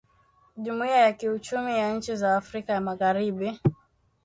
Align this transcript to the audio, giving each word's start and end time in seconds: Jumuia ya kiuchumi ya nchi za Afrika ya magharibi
Jumuia 0.57 0.97
ya 0.97 1.13
kiuchumi 1.13 1.77
ya 1.79 1.93
nchi 1.93 2.15
za 2.15 2.37
Afrika 2.37 2.73
ya 2.73 2.81
magharibi 2.81 3.59